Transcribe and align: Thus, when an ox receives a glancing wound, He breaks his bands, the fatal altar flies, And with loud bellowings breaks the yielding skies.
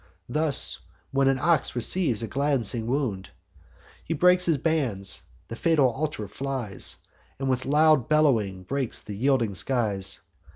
Thus, 0.27 0.79
when 1.11 1.27
an 1.27 1.37
ox 1.37 1.75
receives 1.75 2.23
a 2.23 2.27
glancing 2.27 2.87
wound, 2.87 3.29
He 4.03 4.15
breaks 4.15 4.47
his 4.47 4.57
bands, 4.57 5.21
the 5.47 5.55
fatal 5.55 5.91
altar 5.91 6.27
flies, 6.27 6.97
And 7.37 7.47
with 7.51 7.65
loud 7.67 8.09
bellowings 8.09 8.65
breaks 8.65 8.99
the 9.03 9.13
yielding 9.15 9.53
skies. 9.53 10.21